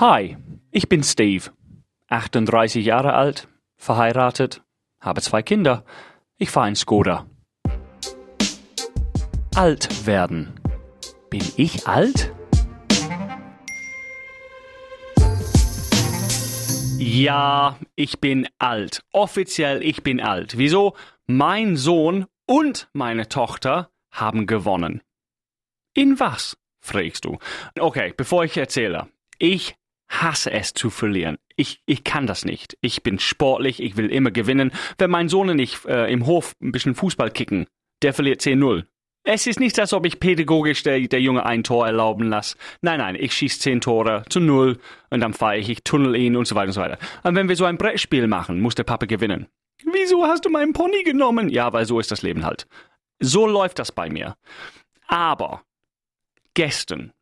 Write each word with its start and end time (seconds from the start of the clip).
Hi, 0.00 0.38
ich 0.70 0.88
bin 0.88 1.02
Steve, 1.02 1.50
38 2.08 2.82
Jahre 2.82 3.12
alt, 3.12 3.48
verheiratet, 3.76 4.62
habe 4.98 5.20
zwei 5.20 5.42
Kinder. 5.42 5.84
Ich 6.38 6.48
fahre 6.48 6.70
in 6.70 6.74
Skoda. 6.74 7.26
Alt 9.54 10.06
werden. 10.06 10.58
Bin 11.28 11.42
ich 11.58 11.86
alt? 11.86 12.32
Ja, 16.96 17.78
ich 17.94 18.20
bin 18.20 18.48
alt. 18.58 19.04
Offiziell, 19.12 19.82
ich 19.84 20.02
bin 20.02 20.22
alt. 20.22 20.56
Wieso? 20.56 20.96
Mein 21.26 21.76
Sohn 21.76 22.24
und 22.46 22.88
meine 22.94 23.28
Tochter 23.28 23.90
haben 24.10 24.46
gewonnen. 24.46 25.02
In 25.92 26.18
was? 26.18 26.56
fragst 26.80 27.26
du. 27.26 27.36
Okay, 27.78 28.14
bevor 28.16 28.44
ich 28.44 28.56
erzähle. 28.56 29.06
Ich 29.38 29.76
hasse 30.10 30.50
es 30.50 30.74
zu 30.74 30.90
verlieren. 30.90 31.38
Ich, 31.56 31.80
ich 31.86 32.04
kann 32.04 32.26
das 32.26 32.44
nicht. 32.44 32.76
Ich 32.80 33.02
bin 33.02 33.18
sportlich, 33.18 33.80
ich 33.80 33.96
will 33.96 34.10
immer 34.10 34.30
gewinnen. 34.30 34.72
Wenn 34.98 35.10
mein 35.10 35.28
Sohn 35.28 35.48
und 35.48 35.58
ich 35.58 35.84
äh, 35.86 36.12
im 36.12 36.26
Hof 36.26 36.54
ein 36.60 36.72
bisschen 36.72 36.94
Fußball 36.94 37.30
kicken, 37.30 37.66
der 38.02 38.12
verliert 38.12 38.40
10-0. 38.40 38.84
Es 39.22 39.46
ist 39.46 39.60
nicht, 39.60 39.78
als 39.78 39.92
ob 39.92 40.06
ich 40.06 40.18
pädagogisch 40.18 40.82
der, 40.82 40.98
der 41.00 41.20
Junge 41.20 41.44
ein 41.44 41.62
Tor 41.62 41.86
erlauben 41.86 42.28
lasse. 42.28 42.56
Nein, 42.80 42.98
nein, 42.98 43.16
ich 43.16 43.34
schieße 43.34 43.60
zehn 43.60 43.80
Tore 43.80 44.24
zu 44.30 44.40
null 44.40 44.78
und 45.10 45.20
dann 45.20 45.34
fahre 45.34 45.58
ich, 45.58 45.68
ich 45.68 45.84
tunnel 45.84 46.16
ihn 46.16 46.36
und 46.36 46.46
so 46.46 46.54
weiter 46.54 46.68
und 46.68 46.72
so 46.72 46.80
weiter. 46.80 46.98
Und 47.22 47.34
wenn 47.34 47.48
wir 47.48 47.56
so 47.56 47.66
ein 47.66 47.76
Brettspiel 47.76 48.26
machen, 48.26 48.60
muss 48.60 48.74
der 48.74 48.84
Papa 48.84 49.06
gewinnen. 49.06 49.46
Wieso 49.84 50.24
hast 50.24 50.46
du 50.46 50.50
meinen 50.50 50.72
Pony 50.72 51.02
genommen? 51.04 51.50
Ja, 51.50 51.72
weil 51.72 51.84
so 51.84 52.00
ist 52.00 52.10
das 52.10 52.22
Leben 52.22 52.44
halt. 52.44 52.66
So 53.18 53.46
läuft 53.46 53.78
das 53.78 53.92
bei 53.92 54.08
mir. 54.08 54.36
Aber 55.06 55.62
gestern 56.54 57.12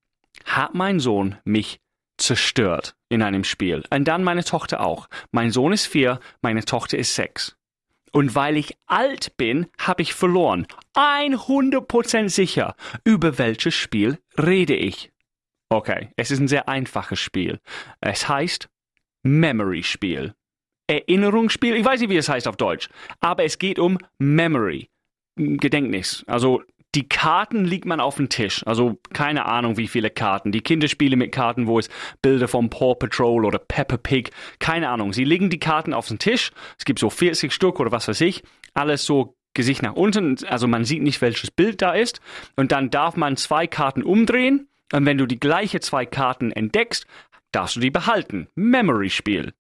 hat 0.45 0.75
mein 0.75 1.01
Sohn 1.01 1.37
mich 1.45 1.81
zerstört 2.19 2.95
in 3.09 3.23
einem 3.23 3.45
Spiel. 3.45 3.85
Und 3.91 4.05
dann 4.07 4.25
meine 4.25 4.45
Tochter 4.45 4.81
auch. 4.81 5.09
Mein 5.31 5.51
Sohn 5.51 5.73
ist 5.73 5.87
vier, 5.87 6.21
meine 6.43 6.65
Tochter 6.65 6.99
ist 6.99 7.15
sechs. 7.15 7.57
Und 8.13 8.35
weil 8.35 8.57
ich 8.57 8.77
alt 8.87 9.37
bin, 9.37 9.67
habe 9.79 10.03
ich 10.03 10.15
verloren. 10.15 10.67
100% 10.95 12.29
sicher. 12.29 12.75
Über 13.05 13.39
welches 13.39 13.75
Spiel 13.75 14.19
rede 14.39 14.75
ich? 14.75 15.13
Okay, 15.71 16.11
es 16.17 16.31
ist 16.31 16.41
ein 16.41 16.49
sehr 16.49 16.69
einfaches 16.69 17.21
Spiel. 17.21 17.61
Es 18.01 18.29
heißt 18.29 18.69
Memory-Spiel. 19.23 20.35
Erinnerungsspiel, 20.87 21.77
ich 21.77 21.85
weiß 21.85 22.01
nicht, 22.01 22.09
wie 22.09 22.17
es 22.17 22.31
heißt 22.31 22.49
auf 22.49 22.57
Deutsch, 22.57 22.89
aber 23.21 23.45
es 23.45 23.59
geht 23.59 23.79
um 23.79 23.99
Memory. 24.19 24.89
Gedächtnis. 25.37 26.25
Also 26.27 26.63
die 26.99 27.09
Karten 27.09 27.65
liegt 27.65 27.85
man 27.85 28.01
auf 28.01 28.17
dem 28.17 28.29
Tisch. 28.29 28.67
Also 28.67 28.99
keine 29.13 29.47
Ahnung, 29.47 29.77
wie 29.77 29.87
viele 29.87 30.11
Karten. 30.11 30.51
Die 30.51 30.63
Kinderspiele 30.63 31.15
mit 31.15 31.31
Karten, 31.31 31.69
wo 31.69 31.79
es 31.79 31.89
Bilder 32.23 32.49
von 32.49 32.71
Paw 32.71 32.97
Patrol 32.97 33.45
oder 33.45 33.61
Peppa 33.61 33.97
Pig, 33.99 34.33
keine 34.59 34.89
Ahnung. 34.89 35.13
Sie 35.13 35.23
legen 35.23 35.49
die 35.49 35.61
Karten 35.61 35.95
auf 35.95 36.09
den 36.09 36.19
Tisch. 36.19 36.51
Es 36.77 36.85
gibt 36.85 36.99
so 36.99 37.09
40 37.09 37.53
Stück 37.53 37.79
oder 37.79 37.93
was 37.93 38.09
weiß 38.09 38.21
ich. 38.23 38.43
Alles 38.75 39.05
so 39.05 39.37
Gesicht 39.55 39.81
nach 39.81 39.93
unten. 39.95 40.45
Also 40.49 40.67
man 40.67 40.85
sieht 40.85 41.03
nicht, 41.03 41.21
welches 41.21 41.53
Bild 41.53 41.83
da 41.83 41.93
ist. 41.93 42.21
Und 42.57 42.73
dann 42.73 42.91
darf 42.91 43.15
man 43.15 43.37
zwei 43.37 43.69
Karten 43.69 44.03
umdrehen. 44.03 44.67
Und 44.93 45.07
wenn 45.07 45.19
du 45.19 45.27
die 45.27 45.39
gleiche 45.39 45.79
zwei 45.79 46.05
Karten 46.05 46.51
entdeckst, 46.51 47.07
darfst 47.53 47.77
du 47.77 47.81
die 47.81 47.93
behalten. 47.93 48.49
Memory-Spiel. 48.57 49.53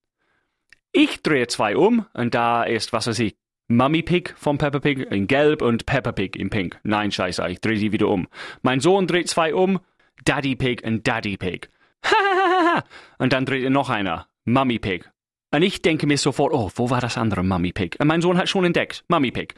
Ich 0.91 1.23
drehe 1.23 1.47
zwei 1.47 1.77
um 1.77 2.05
und 2.15 2.35
da 2.35 2.65
ist, 2.65 2.93
was 2.93 3.07
weiß 3.07 3.21
ich, 3.21 3.37
Mummy 3.71 4.03
Pig 4.03 4.35
von 4.39 4.57
Peppa 4.57 4.81
Pig 4.81 4.99
in 5.11 5.27
Gelb 5.27 5.61
und 5.61 5.85
Peppa 5.85 6.13
Pig 6.13 6.37
in 6.37 6.49
Pink. 6.49 6.81
Nein, 6.85 7.13
scheiße, 7.13 7.47
ich 7.49 7.61
drehe 7.61 7.79
die 7.79 7.93
wieder 7.93 8.09
um. 8.09 8.27
Mein 8.63 8.81
Sohn 8.81 9.07
dreht 9.07 9.29
zwei 9.29 9.55
um, 9.55 9.79
Daddy 10.25 10.57
Pig 10.57 10.83
und 10.85 11.07
Daddy 11.07 11.37
Pig. 11.37 11.69
und 13.19 13.35
dann 13.35 13.45
dreht 13.45 13.63
er 13.63 13.71
noch 13.71 13.91
einer, 13.91 14.27
Mummy 14.47 14.79
Pig. 14.79 15.11
Und 15.51 15.61
ich 15.61 15.83
denke 15.83 16.07
mir 16.07 16.17
sofort, 16.17 16.55
oh, 16.55 16.71
wo 16.77 16.89
war 16.89 17.03
das 17.03 17.19
andere 17.19 17.45
Mummy 17.45 17.73
Pig? 17.73 17.97
Und 18.01 18.07
mein 18.07 18.23
Sohn 18.23 18.39
hat 18.39 18.49
schon 18.49 18.65
entdeckt, 18.65 19.05
Mummy 19.09 19.31
Pig. 19.31 19.55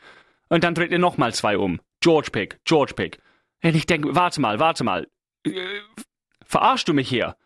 Und 0.49 0.65
dann 0.65 0.75
dreht 0.75 0.91
er 0.91 0.99
nochmal 0.99 1.32
zwei 1.32 1.56
um, 1.56 1.81
George 2.00 2.31
Pig, 2.32 2.59
George 2.65 2.94
Pig. 2.94 3.19
Und 3.62 3.76
ich 3.76 3.87
denke, 3.87 4.12
warte 4.16 4.41
mal, 4.41 4.59
warte 4.59 4.82
mal. 4.82 5.06
Äh, 5.47 5.53
verarschst 6.44 6.88
du 6.88 6.94
mich 6.94 7.09
hier? 7.09 7.37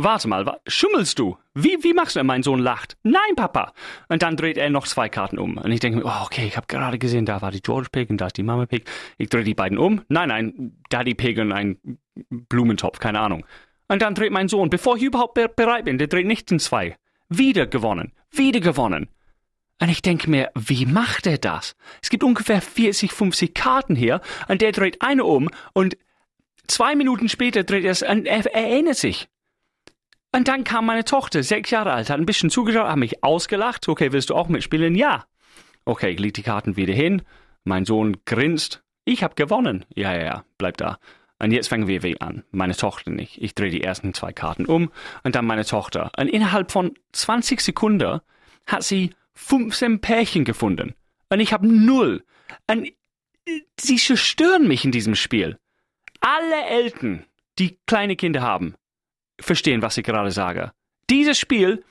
Warte 0.00 0.28
mal, 0.28 0.46
wa 0.46 0.60
schummelst 0.64 1.18
du? 1.18 1.36
Wie, 1.54 1.76
wie 1.82 1.92
machst 1.92 2.14
du? 2.14 2.22
Mein 2.22 2.44
Sohn 2.44 2.60
lacht. 2.60 2.96
Nein, 3.02 3.34
Papa. 3.34 3.72
Und 4.08 4.22
dann 4.22 4.36
dreht 4.36 4.56
er 4.56 4.70
noch 4.70 4.86
zwei 4.86 5.08
Karten 5.08 5.40
um. 5.40 5.58
Und 5.58 5.72
ich 5.72 5.80
denke 5.80 5.98
mir, 5.98 6.04
oh, 6.04 6.24
okay, 6.24 6.46
ich 6.46 6.56
habe 6.56 6.68
gerade 6.68 7.00
gesehen, 7.00 7.26
da 7.26 7.42
war 7.42 7.50
die 7.50 7.60
George 7.60 7.88
Pig 7.90 8.08
und 8.08 8.20
da 8.20 8.28
ist 8.28 8.36
die 8.36 8.44
Mama 8.44 8.66
Pig. 8.66 8.88
Ich 9.16 9.28
drehe 9.28 9.42
die 9.42 9.54
beiden 9.54 9.76
um. 9.76 10.02
Nein, 10.08 10.28
nein, 10.28 10.76
Daddy 10.88 11.14
Pig 11.14 11.40
und 11.40 11.50
ein 11.50 11.78
Blumentopf, 12.30 13.00
keine 13.00 13.18
Ahnung. 13.18 13.44
Und 13.88 14.00
dann 14.00 14.14
dreht 14.14 14.30
mein 14.30 14.46
Sohn, 14.46 14.70
bevor 14.70 14.98
ich 14.98 15.02
überhaupt 15.02 15.34
bereit 15.34 15.84
bin, 15.84 15.98
der 15.98 16.06
dreht 16.06 16.28
nicht 16.28 16.52
in 16.52 16.60
zwei. 16.60 16.96
Wieder 17.28 17.66
gewonnen. 17.66 18.12
Wieder 18.30 18.60
gewonnen. 18.60 19.08
Und 19.82 19.88
ich 19.88 20.00
denke 20.00 20.30
mir, 20.30 20.52
wie 20.54 20.86
macht 20.86 21.26
er 21.26 21.38
das? 21.38 21.74
Es 22.02 22.10
gibt 22.10 22.22
ungefähr 22.22 22.62
40, 22.62 23.10
50 23.10 23.52
Karten 23.52 23.96
hier 23.96 24.20
und 24.46 24.62
der 24.62 24.70
dreht 24.70 25.02
eine 25.02 25.24
um 25.24 25.50
und 25.72 25.96
zwei 26.68 26.94
Minuten 26.94 27.28
später 27.28 27.64
dreht 27.64 27.84
er 27.84 27.90
es 27.90 28.02
und 28.02 28.26
er 28.26 28.46
erinnert 28.54 28.96
sich. 28.96 29.28
Und 30.32 30.48
dann 30.48 30.64
kam 30.64 30.86
meine 30.86 31.04
Tochter, 31.04 31.42
sechs 31.42 31.70
Jahre 31.70 31.92
alt, 31.92 32.10
hat 32.10 32.18
ein 32.18 32.26
bisschen 32.26 32.50
zugeschaut, 32.50 32.88
hat 32.88 32.96
mich 32.98 33.24
ausgelacht. 33.24 33.88
Okay, 33.88 34.12
willst 34.12 34.30
du 34.30 34.34
auch 34.34 34.48
mitspielen? 34.48 34.94
Ja. 34.94 35.24
Okay, 35.84 36.10
ich 36.10 36.18
leg 36.18 36.34
die 36.34 36.42
Karten 36.42 36.76
wieder 36.76 36.92
hin. 36.92 37.22
Mein 37.64 37.84
Sohn 37.84 38.18
grinst. 38.26 38.82
Ich 39.04 39.22
habe 39.22 39.34
gewonnen. 39.34 39.86
Ja, 39.94 40.14
ja, 40.14 40.24
ja, 40.24 40.44
bleib 40.58 40.76
da. 40.76 40.98
Und 41.38 41.52
jetzt 41.52 41.68
fangen 41.68 41.86
wir 41.86 42.02
wieder 42.02 42.20
an. 42.20 42.44
Meine 42.50 42.76
Tochter 42.76 43.10
nicht. 43.10 43.40
Ich 43.40 43.54
drehe 43.54 43.70
die 43.70 43.82
ersten 43.82 44.12
zwei 44.12 44.32
Karten 44.32 44.66
um 44.66 44.90
und 45.22 45.34
dann 45.34 45.46
meine 45.46 45.64
Tochter. 45.64 46.10
Und 46.18 46.28
innerhalb 46.28 46.72
von 46.72 46.94
20 47.12 47.60
Sekunden 47.60 48.20
hat 48.66 48.82
sie 48.82 49.14
15 49.34 50.00
Pärchen 50.00 50.44
gefunden. 50.44 50.94
Und 51.30 51.40
ich 51.40 51.52
habe 51.52 51.66
null. 51.66 52.24
Und 52.66 52.92
sie 53.80 53.96
zerstören 53.96 54.66
mich 54.66 54.84
in 54.84 54.92
diesem 54.92 55.14
Spiel. 55.14 55.58
Alle 56.20 56.64
Eltern, 56.66 57.24
die 57.58 57.78
kleine 57.86 58.16
Kinder 58.16 58.42
haben, 58.42 58.74
verstehen, 59.40 59.82
was 59.82 59.96
ich 59.96 60.04
gerade 60.04 60.30
sage. 60.30 60.72
Dieses 61.10 61.38
Spiel, 61.38 61.84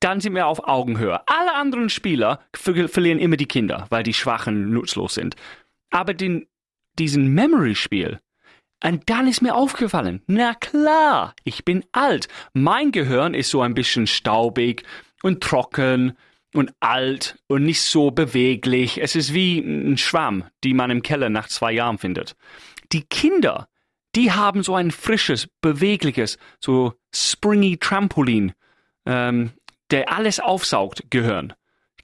dann 0.00 0.20
sind 0.20 0.34
wir 0.34 0.46
auf 0.46 0.66
Augenhöhe. 0.66 1.20
Alle 1.26 1.54
anderen 1.54 1.88
Spieler 1.88 2.40
ver 2.54 2.88
verlieren 2.88 3.18
immer 3.18 3.36
die 3.36 3.46
Kinder, 3.46 3.86
weil 3.90 4.02
die 4.02 4.14
Schwachen 4.14 4.70
nutzlos 4.70 5.14
sind. 5.14 5.36
Aber 5.90 6.14
den, 6.14 6.46
diesen 6.98 7.28
Memory-Spiel, 7.28 8.20
und 8.84 9.08
dann 9.08 9.26
ist 9.26 9.40
mir 9.40 9.54
aufgefallen, 9.54 10.22
na 10.26 10.54
klar, 10.54 11.34
ich 11.44 11.64
bin 11.64 11.84
alt. 11.92 12.28
Mein 12.52 12.92
Gehirn 12.92 13.34
ist 13.34 13.50
so 13.50 13.62
ein 13.62 13.74
bisschen 13.74 14.06
staubig 14.06 14.84
und 15.22 15.42
trocken 15.42 16.16
und 16.54 16.72
alt 16.80 17.38
und 17.48 17.64
nicht 17.64 17.80
so 17.80 18.10
beweglich. 18.10 19.00
Es 19.00 19.16
ist 19.16 19.32
wie 19.32 19.58
ein 19.58 19.96
Schwamm, 19.96 20.44
die 20.62 20.74
man 20.74 20.90
im 20.90 21.02
Keller 21.02 21.30
nach 21.30 21.48
zwei 21.48 21.72
Jahren 21.72 21.98
findet. 21.98 22.36
Die 22.92 23.02
Kinder, 23.02 23.68
die 24.16 24.32
haben 24.32 24.62
so 24.62 24.74
ein 24.74 24.90
frisches, 24.90 25.48
bewegliches, 25.60 26.38
so 26.58 26.94
springy 27.14 27.76
Trampolin, 27.76 28.52
ähm, 29.04 29.50
der 29.90 30.12
alles 30.12 30.40
aufsaugt, 30.40 31.04
Gehirn. 31.10 31.52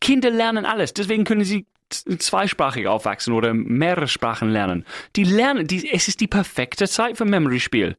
Kinder 0.00 0.31
lernen 0.31 0.67
alles, 0.67 0.93
deswegen 0.93 1.25
können 1.25 1.45
sie 1.45 1.67
zweisprachig 1.91 2.87
aufwachsen 2.87 3.34
oder 3.34 3.55
mehrere 3.55 4.09
Sprachen 4.09 4.50
lernen. 4.50 4.84
Die 5.17 5.25
lernen, 5.25 5.67
die, 5.67 5.91
es 5.91 6.09
ist 6.09 6.21
die 6.21 6.27
perfekte 6.27 6.89
Zeit 6.89 7.17
für 7.17 7.25
Memory-Spiel. 7.25 7.97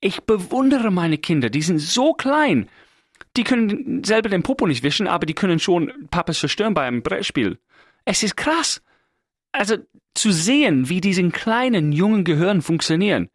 Ich 0.00 0.22
bewundere 0.22 0.90
meine 0.90 1.18
Kinder, 1.18 1.50
die 1.50 1.62
sind 1.62 1.78
so 1.78 2.14
klein. 2.14 2.68
Die 3.36 3.44
können 3.44 4.02
selber 4.04 4.28
den 4.28 4.42
Popo 4.42 4.66
nicht 4.66 4.82
wischen, 4.82 5.06
aber 5.06 5.26
die 5.26 5.34
können 5.34 5.58
schon 5.58 6.08
Papas 6.10 6.40
zerstören 6.40 6.74
bei 6.74 6.86
einem 6.86 7.02
Brettspiel. 7.02 7.58
Es 8.04 8.22
ist 8.22 8.36
krass. 8.36 8.82
Also, 9.52 9.76
zu 10.14 10.32
sehen, 10.32 10.88
wie 10.88 11.00
diesen 11.00 11.32
kleinen, 11.32 11.92
jungen 11.92 12.24
Gehirn 12.24 12.60
funktionieren. 12.62 13.30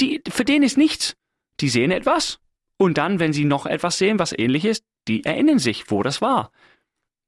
Die, 0.00 0.22
für 0.28 0.44
den 0.44 0.62
ist 0.62 0.78
nichts. 0.78 1.16
Die 1.60 1.68
sehen 1.68 1.90
etwas 1.90 2.38
und 2.78 2.96
dann, 2.98 3.18
wenn 3.18 3.32
sie 3.32 3.44
noch 3.44 3.66
etwas 3.66 3.98
sehen, 3.98 4.18
was 4.18 4.32
ähnlich 4.32 4.64
ist, 4.64 4.84
die 5.08 5.24
erinnern 5.24 5.58
sich, 5.58 5.90
wo 5.90 6.02
das 6.02 6.22
war. 6.22 6.50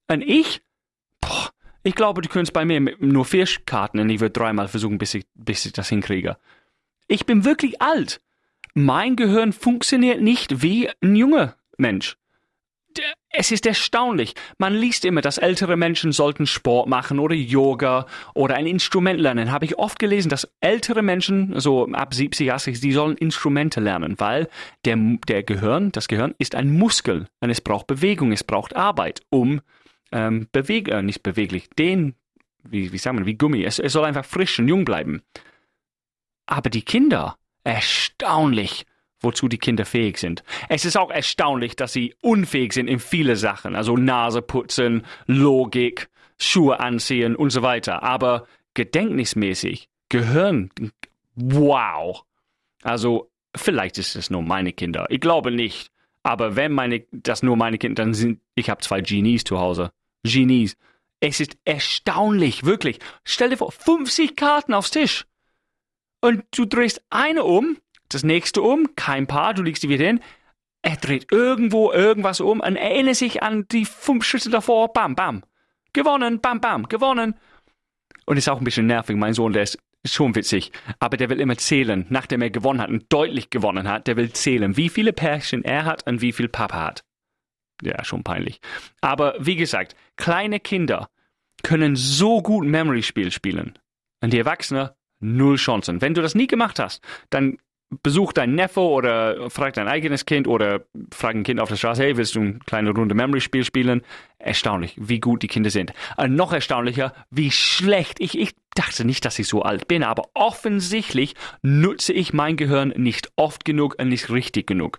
Und 0.09 0.23
ich, 0.23 0.63
boah, 1.21 1.51
ich 1.83 1.95
glaube, 1.95 2.23
du 2.23 2.29
könntest 2.29 2.53
bei 2.53 2.65
mir 2.65 2.81
nur 3.01 3.25
vier 3.25 3.47
Karten 3.67 3.99
und 3.99 4.09
ich 4.09 4.21
würde 4.21 4.33
dreimal 4.33 4.69
versuchen, 4.69 4.99
bis 4.99 5.15
ich, 5.15 5.27
bis 5.35 5.67
ich 5.67 5.73
das 5.73 5.89
hinkriege. 5.89 6.39
Ich 7.09 7.27
bin 7.27 7.45
wirklich 7.45 7.83
alt. 7.83 8.21
Mein 8.73 9.17
Gehirn 9.17 9.53
funktioniert 9.53 10.23
nicht 10.23 10.63
wie 10.63 10.89
ein 11.03 11.17
junger 11.17 11.57
Mensch 11.77 12.17
es 13.31 13.51
ist 13.51 13.67
erstaunlich. 13.67 14.35
Man 14.59 14.75
liest 14.75 15.05
immer, 15.05 15.23
dass 15.23 15.39
ältere 15.39 15.77
Menschen 15.77 16.13
sollten 16.13 16.47
Sport 16.47 16.89
machen 16.89 17.19
oder 17.19 17.35
Yoga 17.35 18.07
oder 18.35 18.57
ein 18.57 18.67
Instrument 18.67 19.19
lernen. 19.19 19.51
Habe 19.51 19.65
ich 19.65 19.79
oft 19.79 19.99
gelesen, 19.99 20.29
dass 20.29 20.53
ältere 20.61 21.03
Menschen, 21.03 21.59
so 21.59 21.87
ab 21.93 22.15
70, 22.15 22.53
80, 22.53 22.81
die 22.81 22.93
sollen 22.93 23.17
Instrumente 23.17 23.81
lernen, 23.81 24.17
weil 24.19 24.49
der, 24.85 24.97
der 25.27 25.43
Gehirn, 25.43 25.93
das 25.93 26.09
Gehirn 26.09 26.35
ist 26.39 26.55
ein 26.55 26.77
Muskel 26.77 27.27
und 27.41 27.51
es 27.51 27.61
braucht 27.61 27.87
Bewegung, 27.87 28.33
es 28.33 28.45
braucht 28.45 28.77
Arbeit, 28.77 29.23
um 29.31 29.61
ähm, 30.13 30.49
beweg 30.53 30.89
äh, 30.89 31.03
nicht 31.03 31.23
beweglich, 31.23 31.71
den, 31.71 32.15
wie, 32.65 32.93
wie 32.93 32.99
sagen 32.99 33.19
wir, 33.19 33.27
wie 33.27 33.39
Gummi. 33.39 33.65
Es, 33.65 33.79
es 33.79 33.93
soll 33.93 34.05
einfach 34.05 34.25
frisch 34.25 34.59
und 34.59 34.69
jung 34.69 34.85
bleiben. 34.85 35.23
Aber 36.47 36.69
die 36.69 36.83
Kinder, 36.83 37.39
erstaunlich, 37.65 38.85
wozu 39.23 39.49
die 39.49 39.59
Kinder 39.59 39.85
fähig 39.85 40.19
sind. 40.19 40.43
Es 40.69 40.85
ist 40.85 40.97
auch 40.97 41.11
erstaunlich, 41.11 41.77
dass 41.77 41.93
sie 41.93 42.15
unfähig 42.21 42.73
sind 42.73 42.89
in 42.89 42.99
viele 42.99 43.37
Sachen, 43.37 43.77
also 43.77 43.97
Nase 43.97 44.43
putzen, 44.43 45.05
Logik, 45.27 46.09
Schuhe 46.39 46.81
anziehen 46.81 47.37
und 47.37 47.51
so 47.51 47.63
weiter. 47.63 48.03
Aber 48.03 48.47
gedächtnismäßig, 48.75 49.89
Gehirn, 50.09 50.71
wow. 51.35 52.25
Also 52.83 53.31
vielleicht 53.57 53.99
ist 53.99 54.17
es 54.17 54.31
nur 54.31 54.43
meine 54.43 54.73
Kinder. 54.73 55.07
Ich 55.09 55.21
glaube 55.21 55.51
nicht. 55.51 55.91
Aber 56.23 56.55
wenn 56.55 56.73
meine, 56.73 57.05
das 57.11 57.43
nur 57.43 57.57
meine 57.57 57.79
Kinder, 57.79 58.03
dann 58.03 58.15
sind, 58.15 58.41
ich 58.55 58.71
habe 58.71 58.81
zwei 58.81 59.01
Genies 59.01 59.45
zu 59.45 59.59
Hause. 59.59 59.93
Genies. 60.23 60.77
Es 61.21 61.41
ist 61.41 61.57
erstaunlich, 61.65 62.65
wirklich. 62.65 62.99
Stell 63.25 63.51
dir 63.51 63.57
vor, 63.57 63.73
50 63.73 64.37
Karten 64.37 64.75
aufs 64.75 64.91
Tisch. 64.91 65.27
Und 66.21 66.45
du 66.53 66.65
drehst 66.65 67.03
eine 67.11 67.45
um, 67.45 67.77
das 68.15 68.25
nächste 68.25 68.63
um, 68.63 68.95
kein 68.97 69.27
Paar, 69.27 69.55
du 69.55 69.63
legst 69.63 69.83
die 69.83 69.89
wieder 69.89 70.07
hin. 70.07 70.21
Er 70.83 70.97
dreht 70.97 71.31
irgendwo 71.31 71.93
irgendwas 71.93 72.41
um 72.41 72.61
und 72.61 72.77
erinnert 72.77 73.17
sich 73.17 73.43
an 73.43 73.67
die 73.71 73.85
fünf 73.85 74.25
Schritte 74.25 74.51
davor. 74.51 74.93
Bam, 74.93 75.15
bam. 75.15 75.43
Gewonnen, 75.93 76.41
bam, 76.41 76.61
bam, 76.61 76.89
gewonnen. 76.89 77.35
Und 78.27 78.37
ist 78.37 78.49
auch 78.49 78.59
ein 78.59 78.65
bisschen 78.65 78.87
nervig. 78.87 79.17
Mein 79.17 79.35
Sohn, 79.35 79.53
der 79.53 79.63
ist 79.63 79.79
schon 80.05 80.35
witzig. 80.35 80.73
Aber 80.99 81.17
der 81.17 81.31
will 81.31 81.41
immer 81.41 81.57
zählen, 81.57 82.07
nachdem 82.09 82.43
er 82.43 82.51
gewonnen 82.51 82.81
hat 82.81 82.91
und 82.91 83.13
deutlich 83.13 83.51
gewonnen 83.51 83.89
hat. 83.89 84.07
Der 84.09 84.17
will 84.17 84.33
zählen, 84.33 84.77
wie 84.77 84.89
viele 84.89 85.13
Pärchen 85.13 85.65
er 85.65 85.85
hat 85.85 86.07
und 86.07 86.21
wie 86.21 86.33
viel 86.33 86.49
Papa 86.49 86.81
hat. 86.85 87.05
Ja, 87.83 88.05
schon 88.05 88.25
peinlich. 88.25 88.61
Aber 89.01 89.35
wie 89.39 89.57
gesagt, 89.57 89.95
kleine 90.17 90.61
Kinder 90.61 91.09
können 91.63 91.95
so 91.95 92.43
gut 92.43 92.65
Memory-Spiel 92.65 93.31
spielen. 93.31 93.79
Und 94.21 94.33
die 94.33 94.39
Erwachsenen 94.39 94.91
null 95.21 95.57
Chancen. 95.57 96.01
Wenn 96.01 96.15
du 96.15 96.23
das 96.23 96.35
nie 96.35 96.49
gemacht 96.49 96.79
hast, 96.79 97.03
dann 97.31 97.59
besuch 98.03 98.33
dein 98.33 98.55
Neffe 98.55 98.81
oder 98.81 99.51
frag 99.51 99.75
dein 99.75 99.89
eigenes 99.89 100.27
Kind 100.27 100.49
oder 100.49 100.85
frag 101.13 101.35
ein 101.35 101.43
Kind 101.43 101.61
auf 101.61 101.69
der 101.69 101.77
Straße, 101.77 102.03
hey, 102.03 102.17
willst 102.17 102.35
du 102.35 102.41
eine 102.41 102.59
kleine 102.67 102.91
Runde 102.91 103.15
Memory-Spiel 103.15 103.65
spielen? 103.65 104.03
Erstaunlich, 104.39 104.95
wie 104.99 105.21
gut 105.21 105.43
die 105.43 105.49
Kinder 105.49 105.71
sind. 105.71 105.93
Und 106.17 106.35
noch 106.35 106.53
erstaunlicher, 106.53 107.13
wie 107.31 107.51
schlecht. 107.51 108.21
Ich, 108.21 108.39
ich 108.39 108.55
dachte 108.75 109.05
nicht, 109.05 109.25
dass 109.25 109.39
ich 109.39 109.49
so 109.49 109.63
alt 109.63 109.89
bin, 109.89 110.03
aber 110.03 110.25
offensichtlich 110.35 111.35
nutze 111.63 112.13
ich 112.13 112.33
mein 112.33 112.57
Gehirn 112.57 112.93
nicht 112.97 113.31
oft 113.37 113.65
genug 113.65 113.97
und 113.99 114.09
nicht 114.09 114.31
richtig 114.31 114.67
genug. 114.67 114.99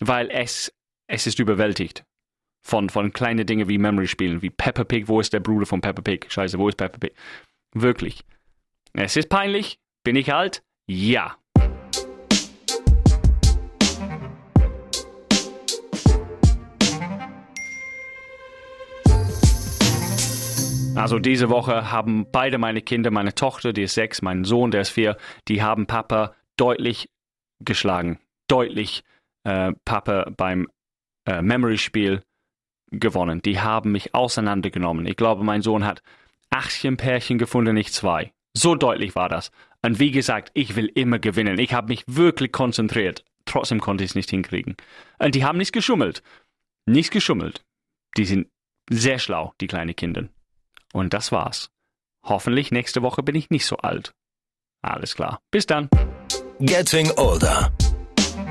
Weil 0.00 0.30
es, 0.30 0.72
es 1.06 1.26
ist 1.26 1.38
überwältigt 1.38 2.04
von, 2.62 2.90
von 2.90 3.12
kleinen 3.12 3.46
Dingen 3.46 3.68
wie 3.68 3.78
Memory-Spielen, 3.78 4.42
wie 4.42 4.50
Peppa 4.50 4.84
Pig, 4.84 5.08
wo 5.08 5.20
ist 5.20 5.32
der 5.32 5.40
Bruder 5.40 5.66
von 5.66 5.80
Peppa 5.80 6.02
Pig? 6.02 6.26
Scheiße, 6.28 6.58
wo 6.58 6.68
ist 6.68 6.76
Peppa 6.76 6.98
Pig? 6.98 7.12
Wirklich. 7.74 8.24
Es 8.92 9.16
ist 9.16 9.28
peinlich. 9.28 9.78
Bin 10.04 10.16
ich 10.16 10.32
alt? 10.32 10.62
Ja. 10.86 11.36
Also 21.02 21.18
diese 21.18 21.50
Woche 21.50 21.90
haben 21.90 22.30
beide 22.30 22.58
meine 22.58 22.80
Kinder, 22.80 23.10
meine 23.10 23.34
Tochter, 23.34 23.72
die 23.72 23.82
ist 23.82 23.94
sechs, 23.94 24.22
mein 24.22 24.44
Sohn, 24.44 24.70
der 24.70 24.82
ist 24.82 24.90
vier, 24.90 25.16
die 25.48 25.60
haben 25.60 25.86
Papa 25.86 26.32
deutlich 26.56 27.08
geschlagen. 27.58 28.20
Deutlich 28.46 29.02
äh, 29.42 29.72
Papa 29.84 30.30
beim 30.36 30.68
äh, 31.26 31.42
Memory-Spiel 31.42 32.22
gewonnen. 32.92 33.42
Die 33.42 33.58
haben 33.58 33.90
mich 33.90 34.14
auseinandergenommen. 34.14 35.04
Ich 35.06 35.16
glaube, 35.16 35.42
mein 35.42 35.62
Sohn 35.62 35.84
hat 35.84 36.02
Achtchen-Pärchen 36.50 37.36
gefunden, 37.36 37.74
nicht 37.74 37.92
zwei. 37.92 38.32
So 38.54 38.76
deutlich 38.76 39.16
war 39.16 39.28
das. 39.28 39.50
Und 39.84 39.98
wie 39.98 40.12
gesagt, 40.12 40.52
ich 40.54 40.76
will 40.76 40.86
immer 40.86 41.18
gewinnen. 41.18 41.58
Ich 41.58 41.74
habe 41.74 41.88
mich 41.88 42.04
wirklich 42.06 42.52
konzentriert. 42.52 43.24
Trotzdem 43.44 43.80
konnte 43.80 44.04
ich 44.04 44.10
es 44.10 44.14
nicht 44.14 44.30
hinkriegen. 44.30 44.76
Und 45.18 45.34
die 45.34 45.44
haben 45.44 45.58
nicht 45.58 45.72
geschummelt. 45.72 46.22
Nicht 46.86 47.10
geschummelt. 47.10 47.64
Die 48.16 48.24
sind 48.24 48.46
sehr 48.88 49.18
schlau, 49.18 49.52
die 49.60 49.66
kleinen 49.66 49.96
Kinder. 49.96 50.28
Und 50.92 51.14
das 51.14 51.32
war's. 51.32 51.70
Hoffentlich 52.24 52.70
nächste 52.70 53.02
Woche 53.02 53.22
bin 53.22 53.34
ich 53.34 53.50
nicht 53.50 53.66
so 53.66 53.76
alt. 53.78 54.12
Alles 54.82 55.14
klar. 55.14 55.40
Bis 55.50 55.66
dann. 55.66 55.88
Getting 56.60 57.10
Older. 57.16 57.72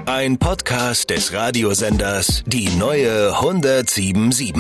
Ein 0.06 0.38
Podcast 0.38 1.10
des 1.10 1.32
Radiosenders 1.32 2.44
Die 2.46 2.70
neue 2.76 3.34
1077. 3.36 4.56